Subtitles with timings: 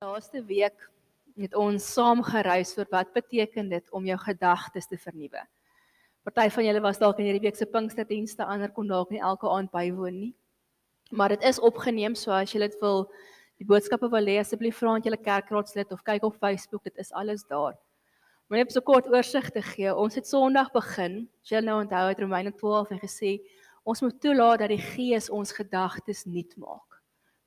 [0.00, 0.86] Laaste week
[1.36, 5.42] het ons saam gereis oor wat beteken dit om jou gedagtes te vernuwe.
[6.24, 9.50] Party van julle was dalk in hierdie week se Pinksterdienste, ander kon dalk nie elke
[9.52, 10.30] aand bywoon nie.
[11.12, 13.10] Maar dit is opgeneem, so as jy dit wil
[13.60, 17.12] die boodskappe wil lees, asseblief vra aan julle kerkraadslid of kyk op Facebook, dit is
[17.12, 17.76] alles daar.
[18.48, 21.26] Maar net so kort oorsig te gee, ons het Sondag begin.
[21.44, 23.36] Jy nou onthou uit Romeine 12 en gesê
[23.84, 26.89] ons moet toelaat dat die Gees ons gedagtes nuut maak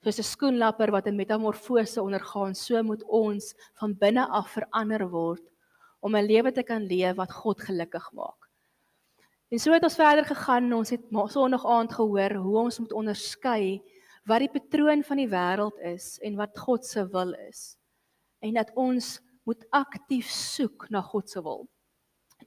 [0.03, 5.43] soos 'n skoenlapper wat 'n metamorfose ondergaan, so moet ons van binne af verander word
[6.01, 8.49] om 'n lewe te kan leef wat God gelukkig maak.
[9.49, 12.91] En so het ons verder gegaan en ons het Sondag aand gehoor hoe ons moet
[12.91, 13.83] onderskei
[14.25, 17.77] wat die patroon van die wêreld is en wat God se wil is.
[18.39, 21.67] En dat ons moet aktief soek na God se wil.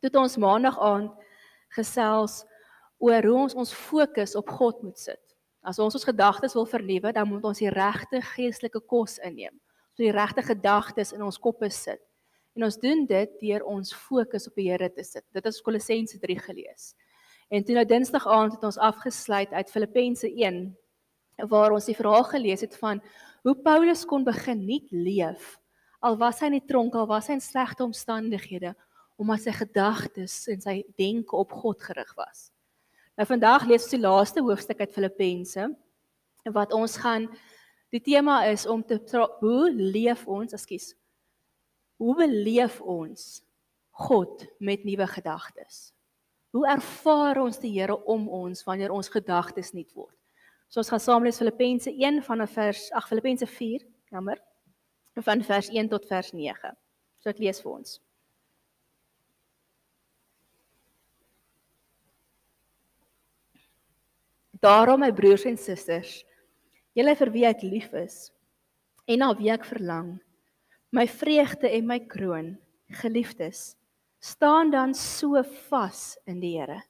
[0.00, 1.12] Toe het ons Maandag aand
[1.68, 2.44] gesels
[2.98, 5.25] oor hoe ons ons fokus op God moet sit.
[5.66, 9.56] As ons ons gedagtes wil vernuwe, dan moet ons die regte geestelike kos inneem.
[9.96, 12.02] So die regte gedagtes in ons koppe sit.
[12.56, 15.24] En ons doen dit deur ons fokus op die Here te sit.
[15.34, 16.94] Dit is Kolossense 3 gelees.
[17.50, 20.64] En toe nou Dinsdag aand het ons afgesluit uit Filippense 1
[21.50, 23.02] waar ons die verhaal gelees het van
[23.44, 25.56] hoe Paulus kon begin nuut leef
[26.00, 28.72] al was hy in die tronk al was hy in slegte omstandighede
[29.20, 32.50] omdat sy gedagtes en sy denke op God gerig was.
[33.16, 35.70] Nou vandag lees ons die laaste hoofstuk uit Filippense
[36.52, 37.24] wat ons gaan
[37.94, 38.98] die tema is om te
[39.40, 40.92] hoe leef ons, ekskuus.
[41.96, 43.40] Hoe beleef ons
[44.04, 45.94] God met nuwe gedagtes?
[46.52, 50.14] Hoe ervaar ons die Here om ons wanneer ons gedagtes nuut word?
[50.68, 54.42] So ons gaan saam lees Filippense 1 van vers ag Filippense 4, jammer,
[55.24, 56.76] van vers 1 tot vers 9.
[57.24, 57.96] So ek lees vir ons.
[64.62, 66.22] Daarom my broers en susters,
[66.96, 68.30] julle vir wie ek lief is
[69.06, 70.16] en na wie ek verlang,
[70.96, 72.54] my vreugde en my kroon,
[73.02, 73.76] geliefdes,
[74.18, 76.80] staan dan so vas in die Here.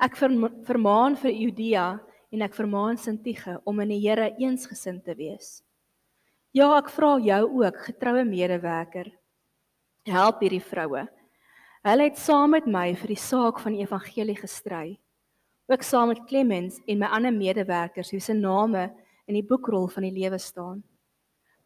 [0.00, 1.86] Ek vermaan vir Judea
[2.32, 5.64] en ek vermaan Sintige om in die Here eensgesind te wees.
[6.56, 9.10] Ja, ek vra jou ook, getroue medewerker,
[10.08, 11.08] help hierdie vroue.
[11.84, 14.96] Hulle het saam met my vir die saak van die evangelie gestry
[15.66, 18.90] ook saam met Clemens en my ander medewerkers wie se name
[19.26, 20.82] in die boekrol van die lewe staan.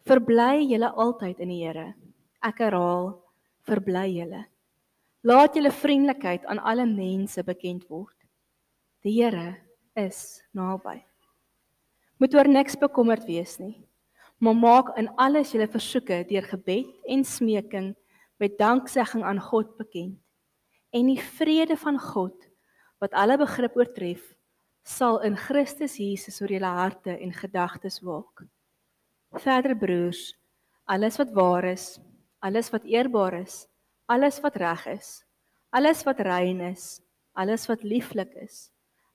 [0.08, 1.92] Verbly julle altyd in die Here.
[2.40, 3.12] Ek herhaal,
[3.68, 4.46] verbly julle.
[5.20, 8.16] Laat julle vriendelikheid aan alle mense bekend word.
[9.04, 9.58] Die Here
[10.00, 11.02] is naby.
[12.20, 13.76] Moet oor niks bekommerd wees nie.
[14.40, 17.92] Maar maak in alles julle versoeke deur gebed en smeking
[18.40, 20.16] met danksegging aan God bekend.
[20.96, 22.49] En die vrede van God
[23.00, 24.22] wat alle begrip oortref,
[24.84, 28.44] sal in Christus Jesus oor julle harte en gedagtes waak.
[29.40, 30.34] Verder broers,
[30.84, 31.98] alles wat waar is,
[32.44, 33.64] alles wat eerbaar is,
[34.10, 35.10] alles wat reg is,
[35.70, 37.00] alles wat rein is,
[37.32, 38.68] alles wat lieflik is,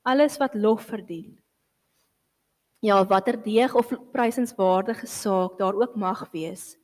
[0.07, 1.35] alles wat lof verdien.
[2.85, 6.75] Ja, watter deeg of prysenswaardige saak daar ook mag wees,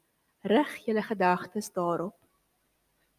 [0.42, 2.18] rig julle gedagtes daarop.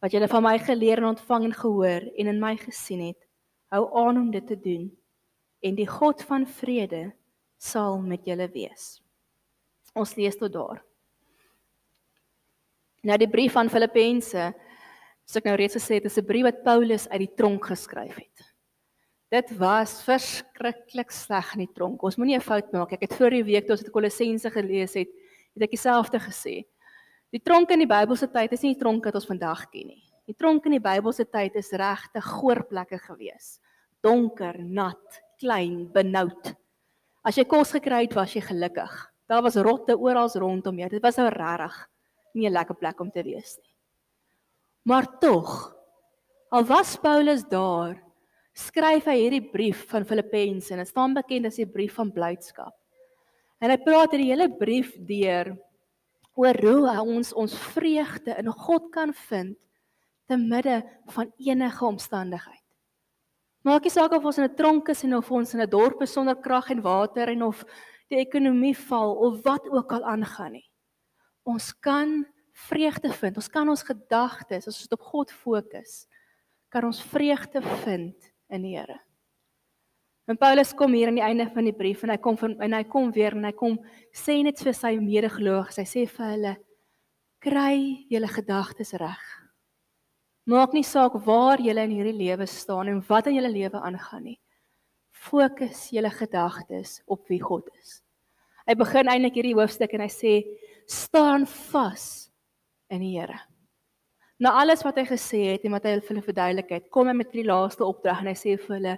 [0.03, 3.22] Wat julle van my geleer en ontvang en gehoor en in my gesien het,
[3.73, 4.87] hou aan om dit te doen
[5.63, 7.07] en die God van vrede
[7.57, 8.99] sal met julle wees.
[9.97, 10.81] Ons lees tot daar.
[13.03, 14.51] Nou die brief aan Filippense,
[15.25, 18.15] soos ek nou reeds gesê het, is 'n brief wat Paulus uit die tronk geskryf
[18.15, 18.53] het.
[19.33, 22.03] Dit was verskriklik sleg in die tronk.
[22.03, 22.93] Ons moenie 'n fout maak.
[22.93, 25.09] Ek het voor die week toe ons dit Kolossense gelees het,
[25.53, 26.65] het ek dieselfde gesê.
[27.31, 30.12] Die tronk in die Bybelse tyd is nie die tronk wat ons vandag ken nie.
[30.27, 33.59] Die tronk in die Bybelse tyd is regte goorplekke gewees
[34.03, 36.51] donker, nat, klein, benoud.
[37.23, 38.91] As jy kos gekry het, was jy gelukkig.
[39.31, 40.89] Daar was rotte oral rondom jou.
[40.91, 41.77] Dit was nou regtig
[42.35, 43.75] nie 'n lekker plek om te wees nie.
[44.85, 45.73] Maar tog,
[46.51, 48.01] al was Paulus daar,
[48.53, 52.75] skryf hy hierdie brief van Filippense en dit staan bekend as die brief van blydskap.
[53.61, 55.57] En hy praat hierdie hele brief deur
[56.35, 59.57] oor hoe ons ons vreugde in God kan vind
[60.27, 60.81] te midde
[61.15, 62.61] van enige omstandigheid.
[63.63, 66.01] Maak nie saak of ons in 'n tronk is en of ons in 'n dorp
[66.01, 67.63] is sonder krag en water en of
[68.09, 70.69] die ekonomie val of wat ook al aangaan nie.
[71.43, 73.35] Ons kan vreugde vind.
[73.35, 76.07] Ons kan ons gedagtes, as ons op God fokus,
[76.69, 78.99] kan ons vreugde vind in die Here.
[80.27, 82.73] En Paulus kom hier aan die einde van die brief en hy kom van, en
[82.73, 83.75] hy kom weer en hy kom
[84.15, 86.53] sê net vir sy medegelowiges, hy sê vir hulle:
[87.43, 89.42] "Kry julle gedagtes reg."
[90.43, 94.25] Maak nie saak waar jy in hierdie lewe staan en wat in jou lewe aangaan
[94.27, 94.39] nie.
[95.11, 98.01] Fokus jou gedagtes op wie God is.
[98.67, 100.33] Hy begin eintlik hierdie hoofstuk en hy sê
[100.87, 102.29] staan vas
[102.91, 103.39] in die Here.
[104.39, 107.31] Na alles wat hy gesê het en wat hy hulle verduidelik het, kom hy met
[107.31, 108.97] die laaste opdrag en hy sê vir hulle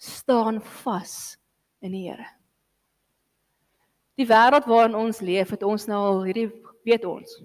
[0.00, 1.36] staan vas
[1.84, 2.28] in die Here.
[4.18, 6.48] Die wêreld waarin ons leef, het ons nou al hierdie
[6.88, 7.36] weet ons.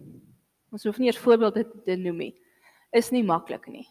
[0.73, 2.33] Ons hoef nie eers voorbeelde te noem nie.
[2.93, 3.87] Is nie maklik nie.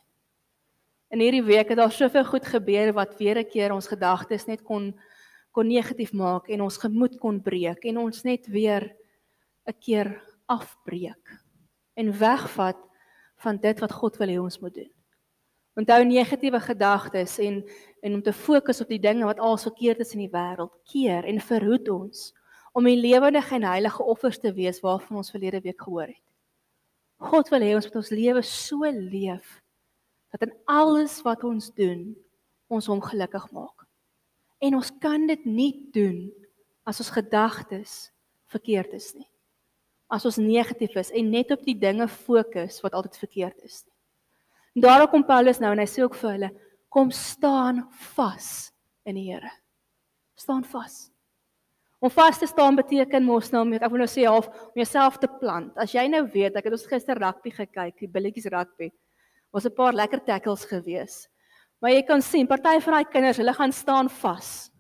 [1.12, 4.62] In hierdie week het daar soveel goed gebeur wat weer 'n keer ons gedagtes net
[4.62, 4.94] kon
[5.52, 8.94] kon negatief maak en ons gemoed kon breek en ons net weer
[9.66, 11.40] 'n keer afbreek
[11.94, 12.78] en wegvat
[13.36, 14.92] van dit wat God wil hê ons moet doen.
[15.74, 17.64] Onthou negatiewe gedagtes en
[18.02, 21.24] en om te fokus op die dinge wat al verkeerd is in die wêreld keer
[21.24, 22.32] en verhoed ons
[22.72, 26.31] om die lewendige en heilige offers te wees waarvan ons verlede week gehoor het.
[27.22, 29.58] God wil hê ons moet ons lewe so leef
[30.32, 32.12] dat in alles wat ons doen
[32.72, 33.84] ons hom gelukkig maak.
[34.64, 36.30] En ons kan dit nie doen
[36.88, 38.10] as ons gedagtes
[38.52, 39.28] verkeerd is nie.
[40.12, 43.96] As ons negatief is en net op die dinge fokus wat altyd verkeerd is nie.
[44.76, 46.52] En daarom kom Paulus nou en hy sê ook vir hulle
[46.92, 47.84] kom staan
[48.14, 48.72] vas
[49.08, 49.50] in die Here.
[50.36, 51.11] Staan vas.
[52.02, 55.20] Om vas te staan beteken mos nou met ek wil nou sê half om jouself
[55.22, 55.70] te plant.
[55.78, 58.90] As jy nou weet, ek het ons gister rugby gekyk, die billetjies rugby
[59.54, 61.28] was 'n paar lekker tackles gewees.
[61.80, 64.70] Maar jy kan sien, party van daai kinders, hulle gaan staan vas.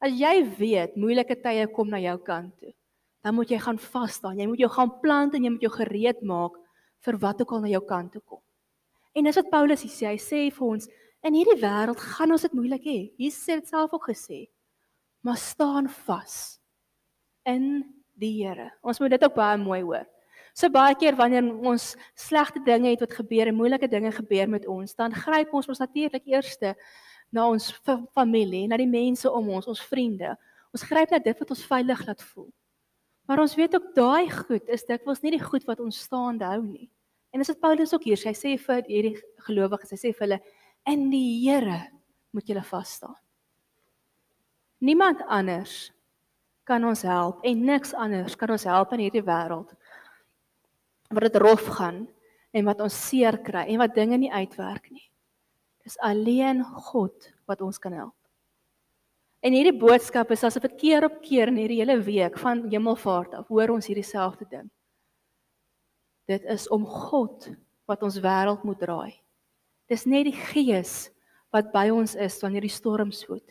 [0.00, 2.72] As jy weet moeilike tye kom na jou kant toe,
[3.24, 4.38] dan moet jy gaan vas staan.
[4.38, 6.52] Jy moet jou gaan plant en jy moet jou gereed maak
[7.04, 8.42] vir wat ook al na jou kant toe kom.
[9.14, 10.06] En dis wat Paulus hier sê.
[10.06, 10.88] Hy sê vir ons,
[11.22, 12.98] in hierdie wêreld gaan ons dit moeilik hê.
[13.18, 14.46] Jesus het dit self ook gesê.
[15.24, 16.58] Maar staan vas
[17.48, 17.84] in
[18.20, 18.70] die Here.
[18.84, 20.04] Ons moet dit ook baie mooi hoor.
[20.54, 24.68] So baie keer wanneer ons slegte dinge het wat gebeur en moeilike dinge gebeur met
[24.70, 26.74] ons, dan gryp ons ons natuurlik eerste
[27.34, 27.72] na ons
[28.14, 30.36] familie, na die mense om ons, ons vriende.
[30.74, 32.52] Ons gryp na dit wat ons veilig laat voel.
[33.26, 36.60] Maar ons weet ook daai goed is dikwels nie die goed wat ons staande hou
[36.62, 36.90] nie.
[37.34, 39.16] En dis wat Paulus ook hier sê, hy sê vir hierdie
[39.48, 40.40] gelowiges, hy sê vir hulle
[40.92, 41.80] in die Here
[42.36, 43.16] moet julle vas staan.
[44.84, 45.88] Niemand anders
[46.68, 49.72] kan ons help en niks anders kan ons help in hierdie wêreld
[51.14, 52.02] wat dit rof gaan
[52.54, 55.06] en wat ons seer kry en wat dinge nie uitwerk nie.
[55.84, 58.16] Dis alleen God wat ons kan help.
[59.44, 63.36] En hierdie boodskap is asof dit keer op keer in hierdie hele week van Hemelvaart
[63.40, 64.70] af hoor ons hierdie selfde ding.
[66.28, 67.50] Dit is om God
[67.88, 69.12] wat ons wêreld moet draai.
[69.92, 71.10] Dis net die Gees
[71.52, 73.44] wat by ons is wanneer die storm swoed.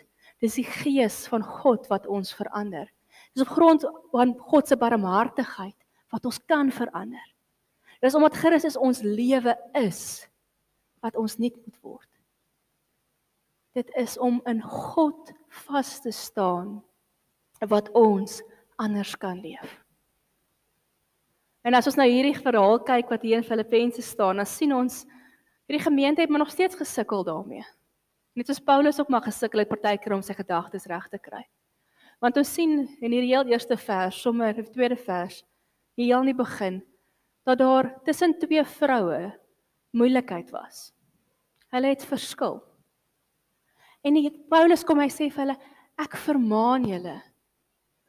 [0.44, 2.90] Dis die Gees van God wat ons verander.
[3.32, 5.78] Dis op grond van God se barmhartigheid
[6.12, 7.24] wat ons kan verander.
[8.04, 10.26] Dis omdat Christus ons lewe is
[11.04, 12.10] wat ons nie moet word.
[13.74, 15.32] Dit is om in God
[15.66, 16.82] vas te staan
[17.72, 18.42] wat ons
[18.76, 19.80] anders kan leef.
[21.64, 25.06] En as ons nou hierdie verhaal kyk wat hier in Filippense staan, dan sien ons
[25.70, 27.64] hierdie gemeente het maar nog steeds gesukkel daarmee.
[28.34, 31.44] Net soos Paulus ook maar gesukkel het partykeer om sy gedagtes reg te kry.
[32.24, 35.44] Want ons sien in hierdie heel eerste vers, sommer die tweede vers,
[35.98, 36.80] hier heel in die begin,
[37.46, 39.34] dat daar tussen twee vroue
[39.94, 40.88] moeilikheid was.
[41.74, 42.62] Hulle het verskil.
[44.04, 45.60] En die Paulus kom hy sê vir hulle
[46.02, 47.20] ek vermaan julle.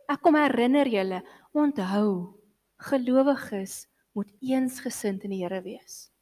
[0.08, 1.20] Ek kom herinner julle,
[1.56, 2.40] onthou,
[2.88, 3.84] gelowiges
[4.16, 6.13] moet eensgesind in die Here wees.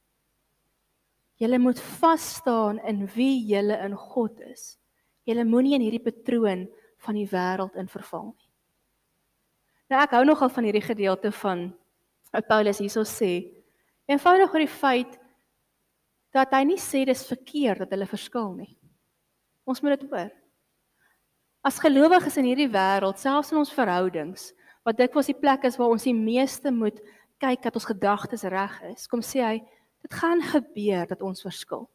[1.43, 4.77] Julle moet vas staan in wie julle in God is.
[5.27, 6.67] Julle moenie in hierdie patroon
[7.03, 8.49] van die wêreld in verval nie.
[9.91, 11.65] Nou ek hou nogal van hierdie gedeelte van
[12.33, 13.33] wat Paulus hierso sê.
[14.07, 15.19] Eenvoudig oor die feit
[16.33, 18.71] dat hy nie sê dis verkeerd dat hulle verskil nie.
[19.67, 20.31] Ons moet dit hoor.
[21.63, 24.49] As gelowiges in hierdie wêreld, selfs in ons verhoudings,
[24.83, 26.97] wat dikwels die plek is waar ons die meeste moet
[27.43, 29.55] kyk dat ons gedagtes reg is, kom sê hy,
[30.03, 31.87] dit gaan gebeur dat ons verskil.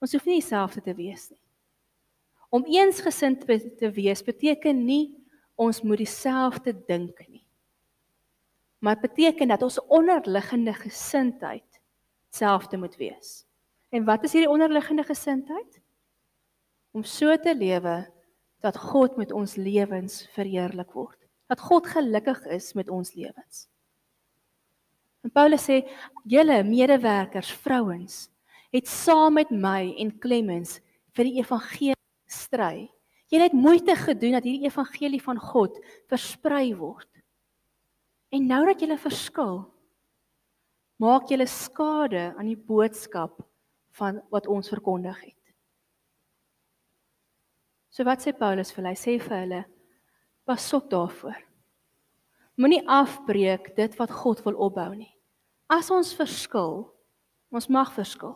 [0.00, 1.42] Ons hoef nie dieselfde te wees nie.
[2.50, 3.44] Om eensgesind
[3.78, 5.12] te wees beteken nie
[5.60, 7.44] ons moet dieselfde dink nie
[8.80, 11.80] maar dit beteken dat ons onderliggende gesindheid
[12.30, 13.44] selfde moet wees.
[13.88, 15.80] En wat is hierdie onderliggende gesindheid?
[16.90, 18.08] Om so te lewe
[18.60, 21.18] dat God met ons lewens verheerlik word.
[21.46, 23.68] Dat God gelukkig is met ons lewens.
[25.24, 25.82] En Paulus sê:
[26.24, 28.30] "Julle medewerkers, vrouens,
[28.72, 30.78] het saam met my en Clemens
[31.16, 31.98] vir die evangelie
[32.30, 32.88] stry.
[33.30, 35.78] Julle het moeite gedoen dat hierdie evangelie van God
[36.10, 37.08] versprei word.
[38.30, 39.64] En nou dat jy verskil,
[41.02, 43.40] maak jy skade aan die boodskap
[43.98, 45.36] van wat ons verkondig het.
[47.90, 48.94] So wat sê Paulus vir hulle?
[48.94, 49.64] Hy sê vir hulle:
[50.46, 51.49] Pas op daarvoor.
[52.60, 55.12] Moenie afbreek dit wat God wil opbou nie.
[55.70, 56.84] As ons verskil,
[57.54, 58.34] ons mag verskil.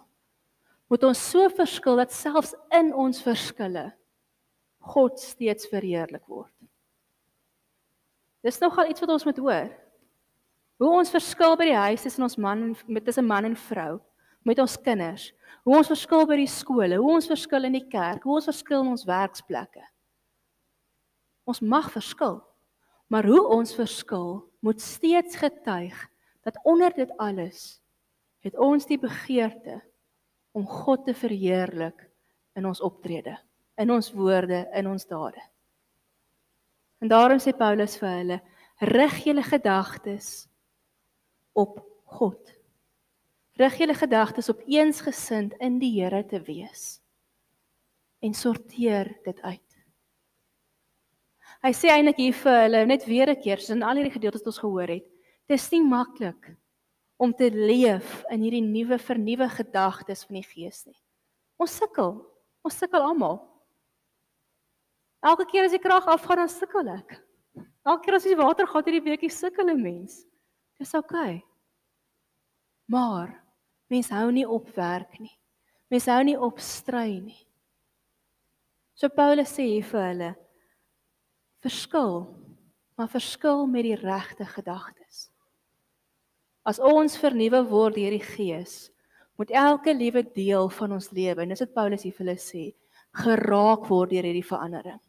[0.89, 3.91] Moet ons so verskil dat selfs in ons verskille
[4.85, 6.53] God steeds verheerlik word.
[8.45, 9.71] Dis nogal iets wat ons moet hoor.
[10.83, 13.97] Hoe ons verskil by die huis tussen ons man en met tussen man en vrou,
[14.45, 15.31] met ons kinders.
[15.65, 18.83] Hoe ons verskil by die skole, hoe ons verskil in die kerk, hoe ons verskil
[18.85, 19.85] in ons werksplekke.
[21.49, 22.43] Ons mag verskil.
[23.15, 25.95] Maar hoe ons verskil moet steeds getuig
[26.43, 27.79] dat onder dit alles
[28.43, 29.77] het ons die begeerte
[30.51, 32.09] om God te verheerlik
[32.59, 33.37] in ons optrede,
[33.79, 35.39] in ons woorde, in ons dade.
[36.99, 38.41] En daarom sê Paulus vir hulle:
[38.91, 40.49] rig julle gedagtes
[41.55, 41.79] op
[42.19, 42.51] God.
[43.63, 46.99] Rig julle gedagtes op eensgesind in die Here te wees
[48.19, 49.74] en sorteer dit uit.
[51.65, 54.43] Hy sê eintlik hier vir hulle net weer 'n keer, soos in al hierdie gedeeltes
[54.43, 55.07] wat ons gehoor het.
[55.49, 56.57] Dit is nie maklik
[57.17, 61.01] om te leef in hierdie nuwe vernuwe gedagtes van die Gees nie.
[61.57, 62.21] Ons sukkel.
[62.63, 63.41] Ons sukkel almal.
[65.25, 67.17] Elke keer as die krag afgaan, dan sukkel ek.
[67.87, 70.27] Elke keer as die water gaan hierdie weekie sukkel 'n mens.
[70.79, 71.41] Dis oukei.
[71.41, 71.45] Okay.
[72.89, 73.43] Maar
[73.89, 75.33] mens hou nie op werk nie.
[75.89, 77.47] Mens hou nie op stry nie.
[78.95, 80.44] So Paulus sê hier vir hulle
[81.65, 82.27] verskil,
[82.95, 85.29] maar verskil met die regte gedagtes.
[86.65, 88.91] As ons vernuwe word deur die Gees,
[89.37, 92.65] moet elke liewe deel van ons lewe, en dis wat Paulus hier vir hulle sê,
[93.25, 95.01] geraak word deur hierdie verandering.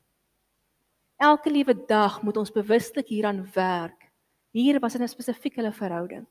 [1.21, 4.09] Elke liewe dag moet ons bewuslik hieraan werk.
[4.51, 6.25] Hier was 'n spesifieke verhouding.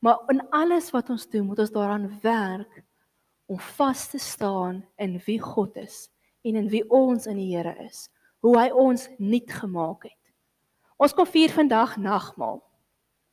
[0.00, 2.84] Maar in alles wat ons doen, moet ons daaraan werk
[3.46, 6.08] om vas te staan in wie God is
[6.42, 8.08] en in wie ons in die Here is
[8.40, 10.16] hoe hy ons nuut gemaak het.
[11.00, 12.60] Ons kom vier vandag nagmaal.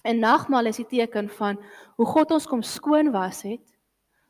[0.07, 1.59] En nagmaal is die teken van
[1.99, 3.63] hoe God ons kom skoon was het.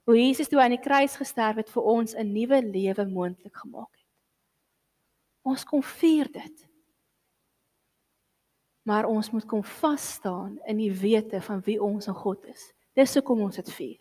[0.09, 3.91] Hoe Jesus toe aan die kruis gesterf het vir ons 'n nuwe lewe moontlik gemaak
[3.91, 4.07] het.
[5.41, 6.67] Ons kom vier dit.
[8.83, 12.73] Maar ons moet kom vas staan in die wete van wie ons in God is.
[12.93, 13.99] Dis hoekom ons dit vier.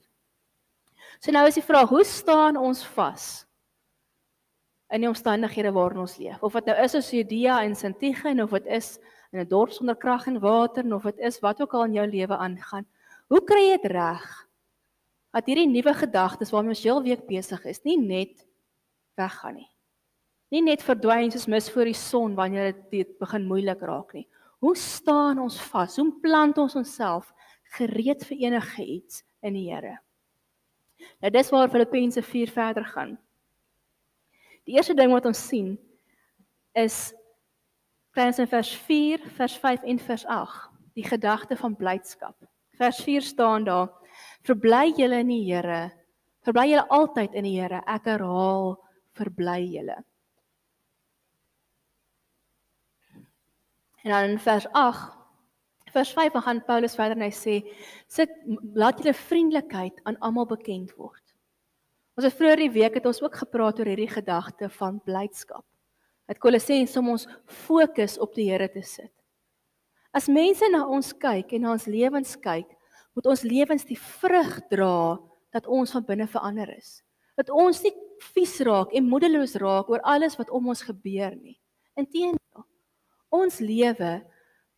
[1.21, 3.46] So nou is die vraag, hoe staan ons vas?
[4.95, 6.43] In die omstandighede waarin ons leef.
[6.43, 8.99] Of dit nou is as Judea en Sintige of dit is
[9.33, 12.07] in 'n dorp sonder krag en water of dit is wat ook al in jou
[12.07, 12.87] lewe aangaan.
[13.29, 14.47] Hoe kry jy dit reg?
[15.33, 18.47] Dat hierdie nuwe gedagtes waarmee ons heel week besig is, nie net
[19.17, 19.71] weggaan nie.
[20.51, 24.29] Nie net verdwyn soos mis voor die son wanneer dit begin moeilik raak nie.
[24.63, 25.97] Hoe staan ons vas?
[25.97, 27.33] Hoe plant ons onsself
[27.77, 29.99] gereed vir enige iets in die Here?
[31.21, 33.19] Nou dis waar Filippense 4 verder gaan.
[34.67, 35.77] Die eerste ding wat ons sien
[36.77, 37.15] is
[38.17, 40.65] kleins in vers 4, vers 5 en vers 8,
[40.97, 42.37] die gedagte van blydskap.
[42.77, 43.93] Vers 4 staan daar:
[44.45, 45.91] Verbly julle in die Here.
[46.45, 47.83] Verbly julle altyd in die Here.
[47.87, 48.75] Ek herhaal,
[49.17, 50.01] verbly julle.
[54.05, 55.17] En dan in vers 8
[55.97, 57.55] Vers 5 gaan Paulus verder en hy sê:
[58.07, 58.29] "Sit
[58.77, 61.26] laat julle vriendelikheid aan almal bekend word."
[62.17, 65.65] Ons het vroeër die week het ons ook gepraat oor hierdie gedagte van blydskap.
[66.25, 69.13] Dat Kolossense om ons fokus op die Here te sit.
[70.17, 72.71] As mense na ons kyk en na ons lewens kyk,
[73.13, 75.19] moet ons lewens die vrug dra
[75.53, 77.03] dat ons van binne verander is.
[77.37, 77.93] Dat ons nie
[78.33, 81.59] vies raak en moedeloos raak oor alles wat om ons gebeur nie.
[82.01, 82.65] Inteendeel,
[83.29, 84.15] ons lewe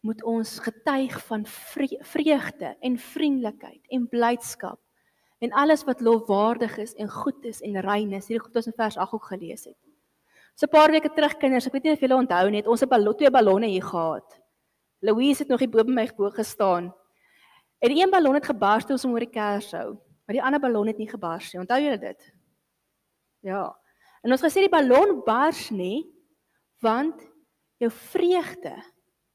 [0.02, 4.83] moet ons getuig van vreugde en vriendelikheid en blydskap
[5.38, 8.26] en alles wat lofwaardig is en goed is en rein is.
[8.26, 9.78] Hierdie goed ons in vers 8 ook gelees het.
[10.54, 12.88] So 'n paar weke terug kinders, ek weet nie of julle onthou net, ons het
[12.88, 14.40] ballon, twee ballonne hier gehad.
[15.00, 16.95] Louise het nog hier bo by my bo gestaan.
[17.78, 19.95] En een ballon het gebars toe ons hom oor die kers hou,
[20.26, 21.61] maar die ander ballon het nie gebars nie.
[21.61, 22.33] Onthou julle dit?
[23.40, 23.76] Ja.
[24.23, 26.09] En ons gesê die ballon bars nie
[26.83, 27.23] want
[27.78, 28.75] jou vreugde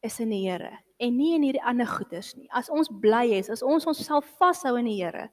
[0.01, 2.47] is in die Here en nie in hierdie ander goeders nie.
[2.51, 5.29] As ons bly is, as ons onsself vashou in die Here,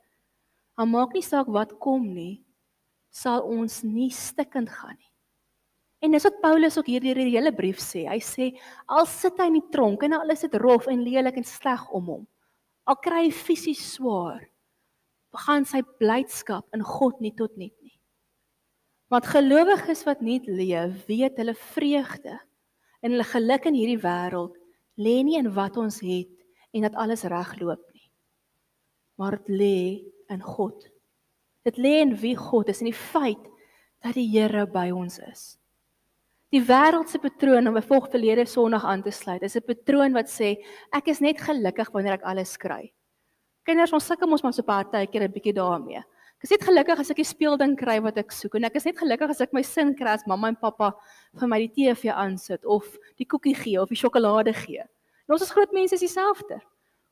[0.81, 2.41] Maar maak nie saak wat kom nie,
[3.13, 5.11] sal ons nie stikkend gaan nie.
[6.01, 8.07] En dis wat Paulus ook hier deur die hele brief sê.
[8.09, 8.47] Hy sê
[8.89, 11.83] al sit hy in die tronk en al is dit rof en lelik en sleg
[11.93, 12.23] om hom,
[12.89, 14.47] al kry hy fisies swaar,
[15.37, 17.99] begin sy blydskap in God nie tot net nie.
[19.13, 22.39] Want gelowiges wat nie leef, weet hulle vreugde
[23.05, 24.57] en hulle geluk in hierdie wêreld
[24.97, 26.33] lê nie in wat ons het
[26.73, 28.09] en dat alles regloop nie.
[29.21, 29.77] Maar dit lê
[30.31, 30.89] in God.
[31.67, 33.51] Dit lê in wie God is en die feit
[34.01, 35.57] dat die Here by ons is.
[36.51, 40.27] Die wêreld se patroon om 'n volgverlede Sondag aan te sluit is 'n patroon wat
[40.27, 40.57] sê
[40.93, 42.93] ek is net gelukkig wanneer ek alles kry.
[43.65, 46.03] Kinders, ons sukkel mos maar so partykeer 'n bietjie daarmee.
[46.41, 48.85] Ek is net gelukkig as ek die speelding kry wat ek soek en ek is
[48.85, 50.95] net gelukkig as ek my sin kry as mamma en pappa
[51.39, 54.81] vir my die TV aansit of die koekie gee of die sjokolade gee.
[55.29, 56.61] En ons as groot mense is dieselfde.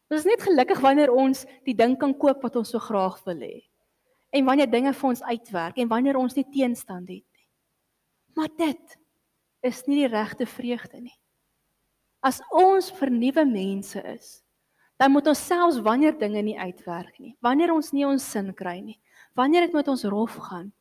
[0.09, 3.43] Ons is net gelukkig wanneer ons die ding kan koop wat ons so graag wil
[3.45, 3.61] hê.
[4.33, 7.47] En wanneer dinge vir ons uitwerk en wanneer ons nie teenstand het nie.
[8.37, 8.99] Maar dit
[9.69, 11.17] is nie die regte vreugde nie.
[12.25, 14.41] As ons vernuwe mense is,
[14.99, 18.81] dan moet ons selfs wanneer dinge nie uitwerk nie, wanneer ons nie ons sin kry
[18.83, 18.99] nie,
[19.38, 20.73] wanneer dit met ons rof gaan,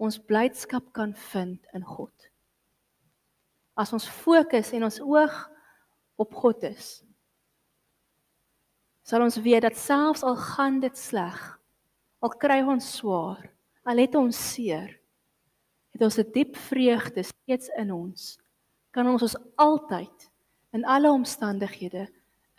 [0.00, 2.30] ons blydskap kan vind in God.
[3.78, 5.36] As ons fokus en ons oog
[6.20, 6.98] op God is,
[9.10, 11.38] sal ons weet dat selfs al gaan dit sleg,
[12.22, 13.48] al kry ons swaar,
[13.88, 14.92] al het ons seer,
[15.90, 18.38] het ons 'n diep vreugde steeds in ons.
[18.92, 20.30] Kan ons ons altyd
[20.72, 22.08] in alle omstandighede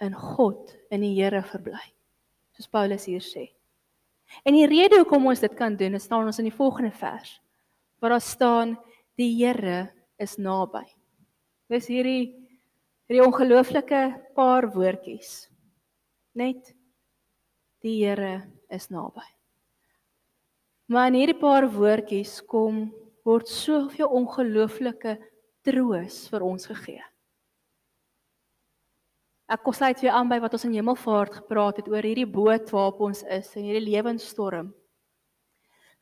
[0.01, 1.93] in God, in die Here verbly.
[2.51, 3.51] Soos Paulus hier sê.
[4.43, 7.41] En die rede hoekom ons dit kan doen, staan ons in die volgende vers.
[7.99, 8.77] Waar daar staan
[9.15, 10.85] die Here is naby.
[11.69, 12.35] Dis hierdie
[13.07, 15.50] hierdie ongelooflike paar woordjies.
[16.37, 16.71] Net
[17.83, 19.23] die Here is naby.
[20.91, 22.85] Maar in hierdie paar woordjies kom
[23.27, 25.17] word soveel ongelooflike
[25.65, 27.03] troos vir ons gegee.
[29.51, 32.71] Ek kom sluit weer aan by wat ons in Hemelvaart gepraat het oor hierdie boot
[32.71, 34.71] waarop ons is en hierdie lewensstorm.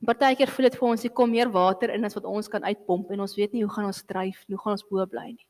[0.06, 3.10] Partykeer voel dit vir ons hier kom meer water in as wat ons kan uitpomp
[3.12, 5.49] en ons weet nie hoe gaan ons dryf, hoe gaan ons bo bly nie.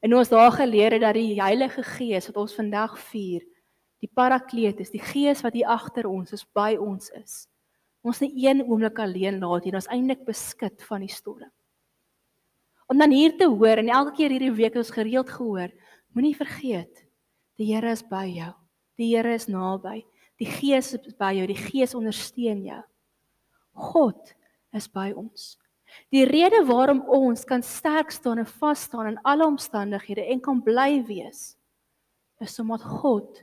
[0.00, 3.44] En ons daar geleer het dat die Heilige Gees wat ons vandag vier,
[4.00, 7.44] die Parakleet is, die Gees wat hier agter ons is, by ons is.
[8.00, 11.50] Ons nie een oomblik alleen laat nie, ons eintlik beskik van die storm.
[12.90, 15.70] Om dan hier te hoor en elke keer hierdie week ons gereeld gehoor,
[16.10, 17.04] Moenie vergeet,
[17.60, 18.50] die Here is by jou.
[18.98, 20.00] Die Here is naby.
[20.40, 21.46] Die Gees is by jou.
[21.46, 22.80] Die Gees ondersteun jou.
[23.92, 24.34] God
[24.74, 25.54] is by ons.
[26.10, 30.62] Die rede waarom ons kan sterk staan en vas staan in alle omstandighede en kan
[30.62, 31.56] bly wees
[32.40, 33.42] is omdat God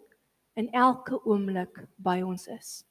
[0.58, 2.84] in elke oomblik by ons is.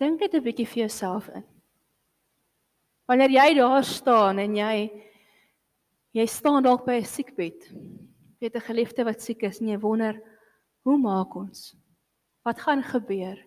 [0.00, 1.44] Dink dit 'n bietjie vir jouself in.
[3.06, 5.04] Wanneer jy daar staan en jy
[6.14, 7.74] Jy staan dalk by 'n siekbed.
[8.38, 10.14] Weet 'n geliefde wat siek is en jy wonder,
[10.84, 11.74] hoe maak ons?
[12.44, 13.38] Wat gaan gebeur?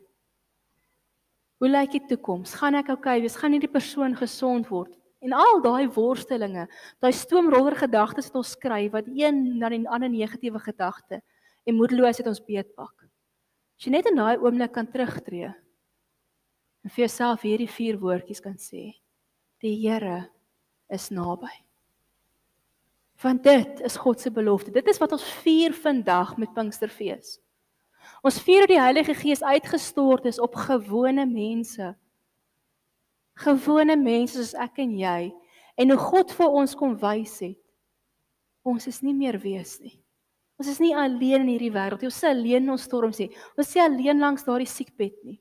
[1.58, 2.54] Hoe lyk die toekoms?
[2.60, 3.38] Gaan ek oukei okay wees?
[3.40, 4.94] Gaan hierdie persoon gesond word?
[5.26, 6.68] En al daai worstelinge,
[7.02, 11.24] daai stoomroller gedagtes wat ons skryf wat een na die ander negatiewe gedagte
[11.66, 12.94] en moedeloosheid ons beetpak.
[13.78, 15.50] As jy net in daai oomblik kan terugtreë
[16.86, 18.94] en vir jouself hierdie vier woordjies kan sê:
[19.60, 20.30] Die Here
[20.94, 21.50] is naby.
[23.24, 24.72] Want dit is God se belofte.
[24.72, 27.40] Dit is wat ons vier vandag met Pinksterfees.
[28.26, 31.94] Ons vier dat die Heilige Gees uitgestort is op gewone mense.
[33.44, 35.32] Gewone mense soos ek en jy
[35.78, 37.60] en hoe God vir ons kom wys het.
[38.68, 39.96] Ons is nie meer wees nie.
[40.58, 42.10] Ons is nie alleen in hierdie wêreld nie.
[42.10, 43.30] Ons is alleen in ons storms nie.
[43.56, 45.38] Ons is alleen langs daardie siekbed nie.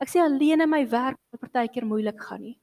[0.00, 2.56] Ek sê alleen in my werk wat partykeer moeilik gaan nie.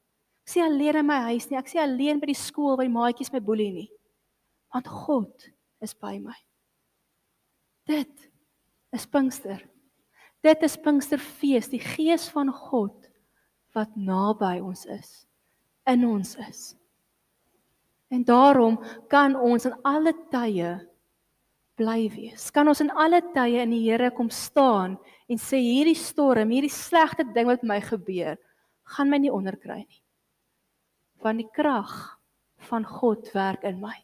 [0.43, 1.59] Ek sê alleen in my huis nie.
[1.61, 3.89] Ek sê alleen by die skool waar die maatjies my boelie nie
[4.71, 6.35] want God is by my.
[7.87, 8.30] Dit
[8.95, 9.61] is Pinkster.
[10.41, 13.07] Dit is Pinksterfees, die gees van God
[13.75, 15.11] wat naby ons is,
[15.87, 16.61] in ons is.
[18.11, 18.75] En daarom
[19.11, 20.73] kan ons in alle tye
[21.79, 22.49] bly wees.
[22.51, 24.97] Kan ons in alle tye in die Here kom staan
[25.31, 28.35] en sê hierdie storm, hierdie slegte ding wat my gebeur,
[28.91, 30.01] gaan my nie onderkry nie.
[31.23, 31.93] Want die krag
[32.67, 33.95] van God werk in my.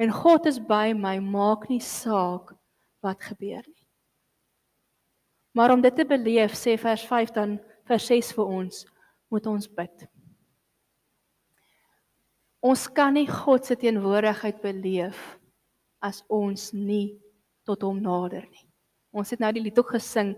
[0.00, 2.55] En God is by my, maak nie saak
[3.06, 3.86] wat gebeur nie.
[5.56, 7.56] Maar om dit te beleef, sê vers 5 dan
[7.88, 8.82] vers 6 vir ons,
[9.32, 10.04] moet ons bid.
[12.66, 15.16] Ons kan nie God se teenwoordigheid beleef
[16.04, 17.16] as ons nie
[17.64, 18.66] tot hom nader nie.
[19.16, 20.34] Ons het nou die lied ook gesing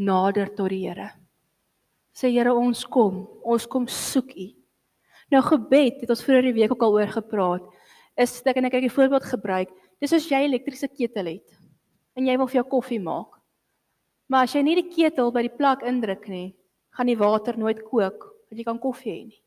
[0.00, 1.10] nader tot die Here.
[2.16, 4.48] Sê Here, ons kom, ons kom soek U.
[5.32, 7.68] Nou gebed het ons vroeër die week ook al oor gepraat
[8.20, 9.68] is ek en ek het 'n voorbeeld gebruik.
[10.00, 11.61] Dis as jy elektriese ketel het
[12.16, 13.38] en jy wil vir jou koffie maak.
[14.28, 16.54] Maar as jy nie die ketel by die plak indruk nie,
[16.96, 19.40] gaan die water nooit kook dat jy kan koffie hê nie.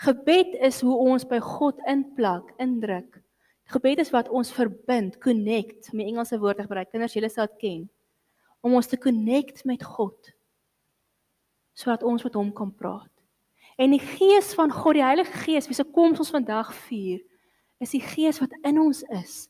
[0.00, 3.18] Gebed is hoe ons by God inplak, indruk.
[3.70, 6.88] Gebed is wat ons verbind, connect, om die Engelse woord te gebruik.
[6.90, 7.82] Kinders, julle sal dit ken.
[8.64, 10.34] Om ons te connect met God
[11.80, 13.08] sodat ons met hom kan praat.
[13.80, 17.22] En die Gees van God, die Heilige Gees, wie se koms ons vandag vier,
[17.80, 19.46] is die Gees wat in ons is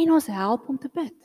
[0.00, 1.16] en ons help om te bid.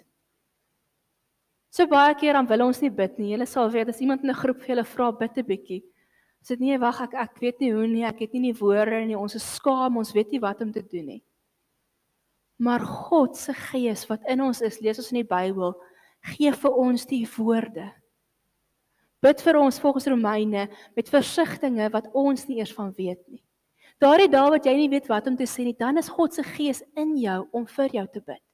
[1.80, 3.30] So baie keer dan wil ons nie bid nie.
[3.32, 5.84] Julle sal weet as iemand in 'n groep vir julle vra bid 'n bietjie.
[6.44, 9.16] Sê nee, wag, ek ek weet nie hoe nie, ek het nie die woorde nie.
[9.16, 11.24] Ons is skaam, ons weet nie wat om te doen nie.
[12.60, 15.74] Maar God se Gees wat in ons is, lees ons in die Bybel,
[16.22, 17.94] gee vir ons die woorde.
[19.22, 23.44] Bid vir ons volgens Romeine met versigtings wat ons nie eers van weet nie.
[24.02, 26.44] Daardie dae wat jy nie weet wat om te sê nie, dan is God se
[26.44, 28.49] Gees in jou om vir jou te bid.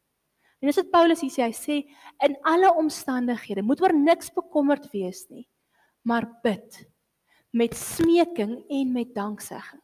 [0.61, 1.77] En dis wat Paulus hier sê, hy sê
[2.25, 5.47] in alle omstandighede moet oor niks bekommerd wees nie,
[6.07, 6.85] maar bid
[7.55, 9.81] met smeking en met danksegging.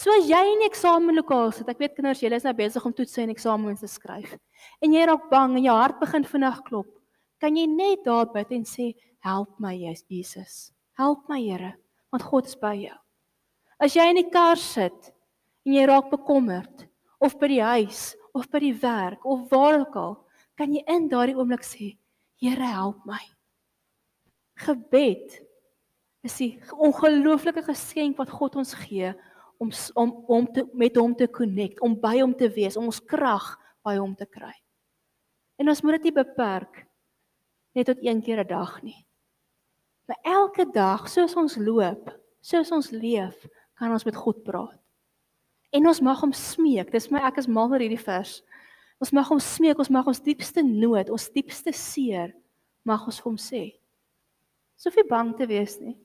[0.00, 2.92] So as jy in die eksamenlokaal sit, ek weet kinders, julle is nou besig om
[2.96, 4.32] toetse en eksamens te skryf.
[4.80, 6.88] En jy raak bang en jou hart begin vinnig klop.
[7.40, 9.74] Kan jy net daar bid en sê, "Help my,
[10.08, 10.72] Jesus.
[10.96, 11.74] Help my, Here,
[12.12, 12.96] want God is by jou."
[13.78, 15.12] As jy in die kar sit
[15.66, 16.86] en jy raak bekommerd
[17.20, 20.14] of by die huis of by die werk of waar ook al,
[20.54, 21.96] kan jy in daardie oomblik sê,
[22.40, 23.20] Here help my.
[24.64, 25.34] Gebed
[26.24, 29.12] is die ongelooflike geskenk wat God ons gee
[29.60, 33.02] om om om te met hom te connect, om by hom te wees, om ons
[33.04, 33.52] krag
[33.84, 34.54] by hom te kry.
[35.60, 36.86] En ons moet dit nie beperk
[37.76, 39.06] net tot een keer 'n dag nie.
[40.08, 44.79] Maar elke dag, soos ons loop, soos ons leef, kan ons met God praat.
[45.70, 46.90] En ons mag hom smeek.
[46.92, 48.40] Dis my ek is mal oor hierdie vers.
[49.00, 52.34] Ons mag hom smeek, ons mag ons diepste nood, ons diepste seer
[52.84, 53.70] mag ons hom sê.
[54.80, 55.96] Sofie bang te wees nie.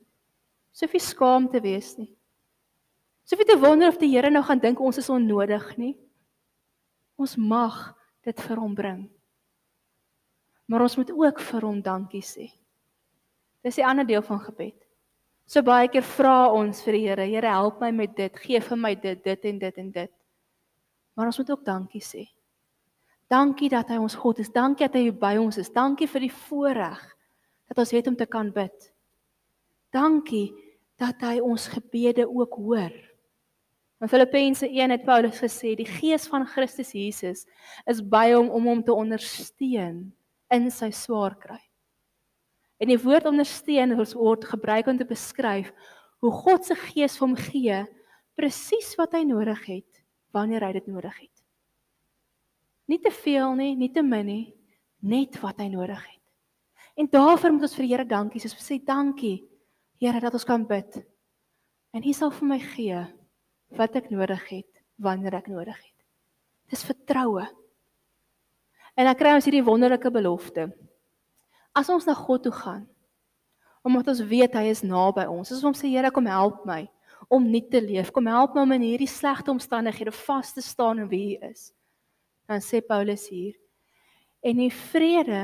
[0.76, 2.12] Sofie skaam te wees nie.
[3.26, 5.96] Sofie te wonder of die Here nou gaan dink ons is onnodig nie.
[7.18, 7.96] Ons mag
[8.28, 9.06] dit vir hom bring.
[10.70, 12.50] Maar ons moet ook vir hom dankie sê.
[13.66, 14.85] Dis die ander deel van gebed.
[15.46, 18.80] So baie keer vra ons vir die Here, Here help my met dit, gee vir
[18.82, 20.12] my dit, dit en dit en dit.
[21.16, 22.26] Maar ons moet ook dankie sê.
[23.32, 24.52] Dankie dat hy ons God is.
[24.54, 25.72] Dankie dat hy by ons is.
[25.74, 27.02] Dankie vir die voorreg
[27.70, 28.92] dat ons weet om te kan bid.
[29.94, 30.50] Dankie
[31.02, 32.94] dat hy ons gebede ook hoor.
[34.04, 37.46] In Filippense 1 het Paulus gesê die gees van Christus Jesus
[37.90, 40.12] is by hom om hom te ondersteun
[40.54, 41.62] in sy swaar kry.
[42.82, 45.72] En die woord ondersteun word gebruik om te beskryf
[46.24, 47.84] hoe God se gees hom gee
[48.36, 50.04] presies wat hy nodig het
[50.36, 51.32] wanneer hy dit nodig het.
[52.92, 54.46] Nie te veel nie, nie te min nie,
[55.02, 56.22] net wat hy nodig het.
[56.96, 58.52] En daarvoor moet ons vir die Here dankie sê.
[58.52, 59.38] Ons sê dankie
[60.00, 61.00] Here dat ons kan bid.
[61.96, 63.04] En U sal vir my gee
[63.76, 65.96] wat ek nodig het wanneer ek nodig het.
[66.72, 67.46] Dis vertroue.
[68.96, 70.70] En dan kry ons hierdie wonderlike belofte.
[71.76, 72.86] As ons na God toe gaan,
[73.86, 75.52] omdat ons weet hy is naby ons.
[75.52, 76.86] As ons sê Here, kom help my
[77.30, 78.12] om nie te leef.
[78.16, 81.70] Kom help my om in hierdie slegte omstandighede vas te staan in wie U is.
[82.50, 83.54] Dan sê Paulus hier:
[84.46, 85.44] En die vrede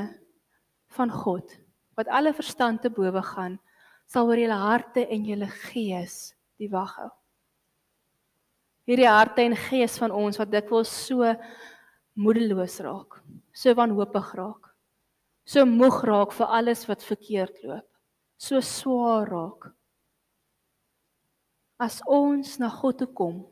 [0.96, 1.58] van God
[2.00, 3.60] wat alle verstand te bowe gaan,
[4.08, 7.12] sal oor julle harte en julle gees die wag hou.
[8.90, 11.28] Hierdie harte en gees van ons wat dikwels so
[12.18, 13.20] moedeloos raak,
[13.54, 14.71] so wanhoopig raak
[15.46, 17.88] so moeg raak vir alles wat verkeerd loop,
[18.38, 19.72] so swaar raak.
[21.82, 23.46] As ons na God toe kom,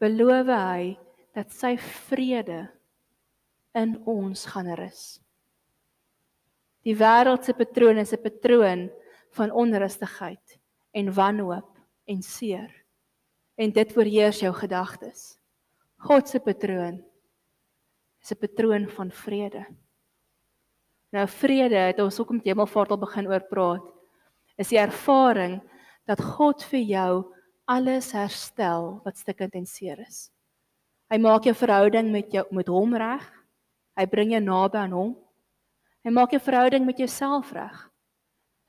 [0.00, 0.96] beloof hy
[1.36, 2.64] dat sy vrede
[3.76, 5.20] in ons gaan rus.
[6.86, 8.90] Die wêreld se patroon is 'n patroon
[9.36, 10.58] van onrustigheid
[10.92, 12.72] en wanhoop en seer.
[13.56, 15.38] En dit oorheers jou gedagtes.
[15.98, 17.04] God se patroon
[18.22, 19.66] is 'n patroon van vrede.
[21.10, 23.86] Nou vrede, het ons ook met Hemelvaart al begin oor praat.
[24.60, 25.58] Is die ervaring
[26.06, 27.12] dat God vir jou
[27.70, 30.28] alles herstel wat stukkend en seer is.
[31.10, 33.26] Hy maak jou verhouding met jou met hom reg.
[33.98, 35.12] Hy bring jou naby aan hom.
[36.06, 37.76] Hy maak jou verhouding met jouself reg.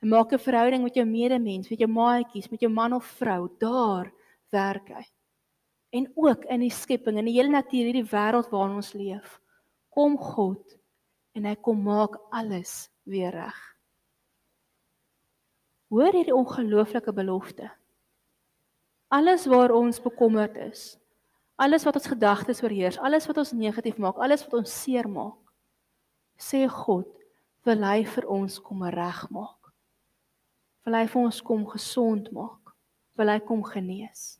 [0.02, 3.46] Hy maak jou verhouding met jou medemens, met jou maatjies, met jou man of vrou,
[3.62, 4.10] daar
[4.50, 5.04] werk hy.
[5.94, 9.38] En ook in die skepping, in die hele natuur, hierdie wêreld waarin ons leef,
[9.94, 10.81] kom God
[11.38, 13.60] en hy kom maak alles weer reg.
[15.91, 17.70] Hoor hierdie ongelooflike belofte.
[19.12, 20.96] Alles waar ons bekommerd is,
[21.60, 25.39] alles wat ons gedagtes oorheers, alles wat ons negatief maak, alles wat ons seer maak,
[26.39, 27.10] sê God,
[27.67, 29.74] wil hy vir ons kom regmaak.
[30.88, 32.74] Wil hy vir ons kom gesond maak.
[33.20, 34.39] Wil hy kom genees.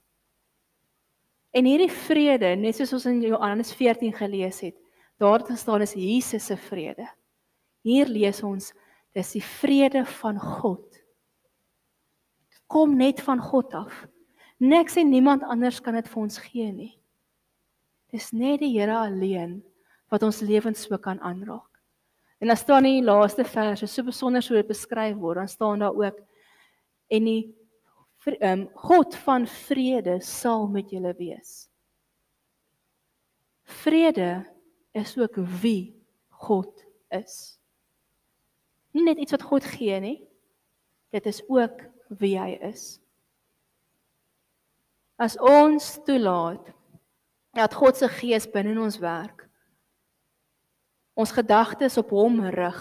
[1.51, 4.77] En hierdie vrede, net soos ons in Johannes 14 gelees het,
[5.21, 7.05] Daar te staan is Jesus se vrede.
[7.86, 8.71] Hier lees ons
[9.13, 10.88] dis die vrede van God.
[12.71, 14.05] kom net van God af.
[14.57, 16.93] Niks en niemand anders kan dit vir ons gee nie.
[18.15, 19.57] Dis net die Here alleen
[20.07, 21.67] wat ons lewens so kan aanraak.
[22.39, 25.95] En dan staan in die laaste verse so besonder so beskryf word, dan staan daar
[25.95, 26.21] ook
[27.12, 27.41] en die
[28.39, 31.67] um, God van vrede sal met julle wees.
[33.84, 34.45] Vrede
[34.91, 35.95] is ook wie
[36.30, 37.60] God is.
[38.91, 40.17] Nie net iets wat God gee nie.
[41.12, 41.84] Dit is ook
[42.19, 42.99] wie hy is.
[45.21, 46.71] As ons toelaat
[47.56, 49.45] dat God se gees binne ons werk,
[51.13, 52.80] ons gedagtes op hom rig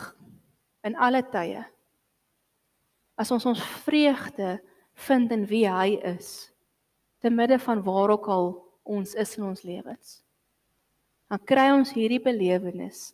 [0.87, 1.63] in alle tye.
[3.21, 4.57] As ons ons vreugde
[5.07, 6.49] vind in wie hy is,
[7.21, 8.53] te midde van waar ook al
[8.89, 10.21] ons is in ons lewens.
[11.31, 13.13] Dan kry ons hierdie belewenis,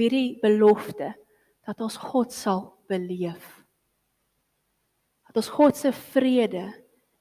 [0.00, 1.12] hierdie belofte
[1.66, 3.60] dat ons God sal beleef.
[5.28, 6.64] Dat ons God se vrede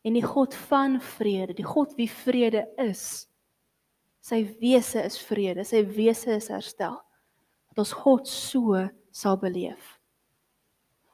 [0.01, 3.27] en die God van vrede, die God wie vrede is,
[4.25, 6.97] sy wese is vrede, sy wese is herstel.
[7.69, 8.81] Dat ons God so
[9.13, 9.99] sal beleef.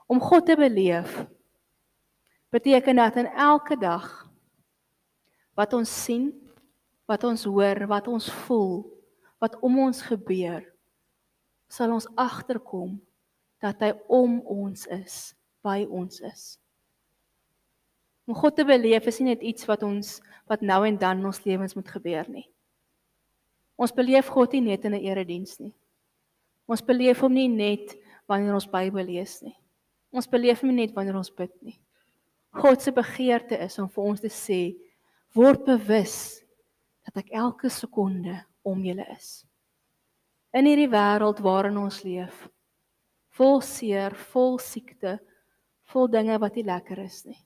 [0.07, 1.25] Om God te beleef
[2.53, 4.07] beteken dat in elke dag
[5.57, 6.29] wat ons sien,
[7.09, 8.83] wat ons hoor, wat ons voel,
[9.41, 10.63] wat om ons gebeur,
[11.69, 12.97] sal ons agterkom
[13.63, 15.33] dat hy om ons is,
[15.65, 16.55] by ons is.
[18.25, 21.29] Om God te beleef is nie net iets wat ons wat nou en dan in
[21.29, 22.45] ons lewens moet gebeur nie.
[23.77, 25.73] Ons beleef God nie net in 'n erediens nie.
[26.65, 27.95] Ons beleef hom nie net
[28.27, 29.55] wanneer ons Bybel lees nie.
[30.11, 31.79] Ons beleef hom nie net wanneer ons bid nie.
[32.55, 34.75] God se begeerte is om vir ons te sê
[35.35, 36.44] word bewus
[37.15, 38.35] dat ek elke sekonde
[38.67, 39.45] om julle is.
[40.51, 42.35] In hierdie wêreld waarin ons leef,
[43.39, 45.15] vol seer, vol siekte,
[45.93, 47.39] vol dinge wat nie lekker is nie.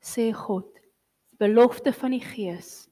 [0.00, 0.70] Sê God,
[1.28, 2.88] die belofte van die Gees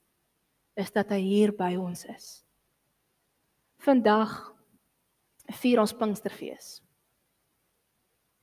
[0.77, 2.29] is dat hy hier by ons is.
[3.81, 4.37] Vandag
[5.63, 6.79] vier ons Pinksterfees.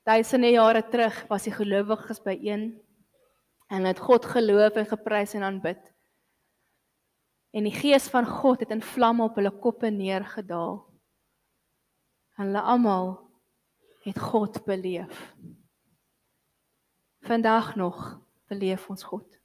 [0.06, 2.72] Duisende jare terug was die gelowiges byeen
[3.74, 5.82] en het God geloof en geprys en aanbid.
[7.56, 10.82] En die gees van God het in vlamme op hulle koppe neergedaal.
[12.36, 13.14] En hulle almal
[14.04, 15.22] het God beleef.
[17.24, 18.20] Vandag nog
[18.52, 19.40] beleef ons God.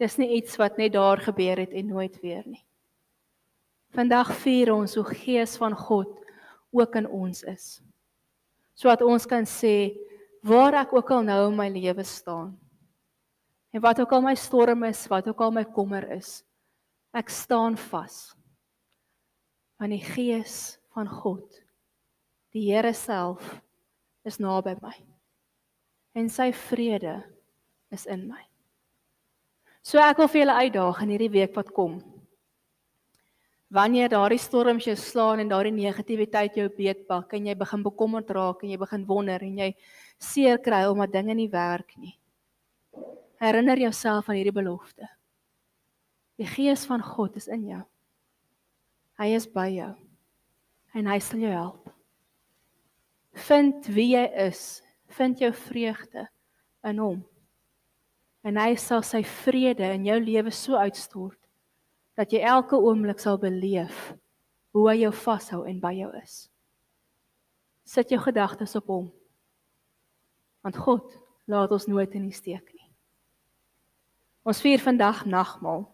[0.00, 2.64] Dis nie iets wat net daar gebeur het en nooit weer nie.
[3.94, 6.10] Vandag vier ons hoe Gees van God
[6.74, 7.78] ook in ons is.
[8.74, 9.92] Sodat ons kan sê
[10.42, 12.56] waar ek ook al nou in my lewe staan.
[13.70, 16.42] En wat ook al my storm is, wat ook al my kommer is,
[17.14, 18.34] ek staan vas.
[19.78, 21.60] Want die Gees van God,
[22.54, 23.60] die Here self,
[24.24, 24.94] is naby my.
[26.14, 27.18] En sy vrede
[27.94, 28.42] is in my.
[29.84, 31.98] So ek wil vir julle uitdaag in hierdie week wat kom.
[33.74, 38.62] Wanneer daardie storms jou slaan en daardie negativiteit jou beetpak en jy begin bekommerd raak
[38.62, 39.72] en jy begin wonder en jy
[40.22, 42.14] seer kry omdat dinge nie werk nie.
[43.42, 45.10] Herinner jouself aan hierdie belofte.
[46.40, 47.82] Die gees van God is in jou.
[49.20, 49.92] Hy is by jou.
[50.94, 51.92] En hy sal jou help.
[53.46, 54.82] Vind wie jy is.
[55.14, 56.26] Vind jou vreugde
[56.86, 57.22] in hom
[58.44, 61.40] en hy sal sy vrede in jou lewe so uitstort
[62.18, 64.12] dat jy elke oomblik sal beleef
[64.76, 66.44] hoe hy jou vashou en by jou is.
[67.88, 69.08] Sit jou gedagtes op hom.
[70.64, 71.16] Want God
[71.50, 72.88] laat ons nooit in die steek nie.
[74.44, 75.86] Ons vier vandag nagmaal.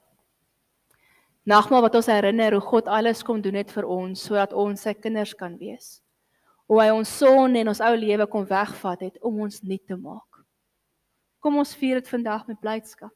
[1.48, 4.92] Nagmaal wat ons herinner hoe God alles kom doen het vir ons sodat ons sy
[4.94, 6.00] kinders kan wees.
[6.68, 9.96] Hoe hy ons sonde en ons ou lewe kom wegvat het om ons nuut te
[9.96, 10.42] maak.
[11.40, 13.14] Kom ons vier dit vandag met blydskap.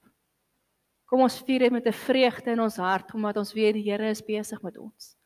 [1.05, 4.09] Kom ons vier dit met 'n vreugde in ons hart omdat ons weet die Here
[4.09, 5.17] is besig met ons.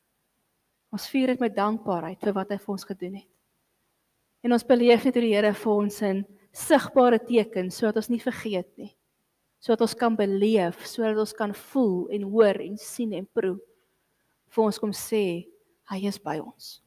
[0.92, 3.30] Ons vier dit met dankbaarheid vir wat hy vir ons gedoen het.
[4.42, 8.20] En ons beleef net hoe die Here vir ons in sigbare tekens sodat ons nie
[8.20, 8.97] vergeet nie.
[9.58, 13.58] Sodat ons kan beleef, sodat ons kan voel en hoor en sien en proe.
[14.48, 15.48] Vir ons kom sê
[15.90, 16.78] hy is by ons.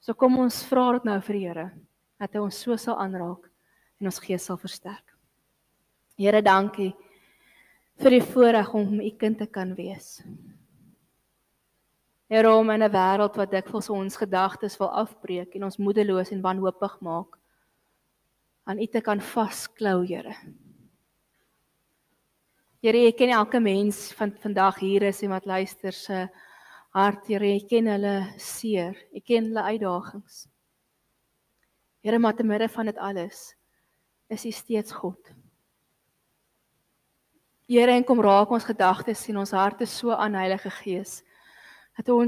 [0.00, 1.66] So kom ons vra dit nou vir die Here
[2.16, 3.50] dat hy ons so sal aanraak
[4.00, 5.12] en ons gees sal versterk.
[6.16, 6.94] Here, dankie
[8.00, 10.22] vir die voorreg om u kind te kan wees.
[12.30, 16.42] Here, om in 'n wêreld wat dikwels ons gedagtes wil afbreek en ons moedeloos en
[16.42, 17.38] wanhoopig maak,
[18.64, 20.34] aan u te kan vasklou, Here.
[22.86, 26.20] Here, ek ken elke mens van vandag hier is en wat luister se
[26.94, 30.44] hart, Here, ek ken hulle seer, ek ken hulle uitdagings.
[32.06, 33.40] Here, maar te midde van dit alles,
[34.30, 35.32] is U steeds God.
[37.66, 41.24] Here en kom raak ons gedagtes en ons harte so aan Heilige Gees
[41.98, 42.22] dat ons